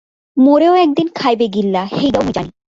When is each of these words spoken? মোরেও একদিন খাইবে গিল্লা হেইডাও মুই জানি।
মোরেও 0.37 0.73
একদিন 0.75 1.07
খাইবে 1.15 1.45
গিল্লা 1.47 1.81
হেইডাও 1.91 2.21
মুই 2.21 2.33
জানি। 2.33 2.51